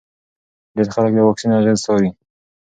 [0.75, 2.09] ډېر خلک د واکسین اغېزې څاري.